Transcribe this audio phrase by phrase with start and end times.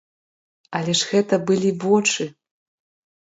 [0.77, 2.27] Але ж гэта былі вочы!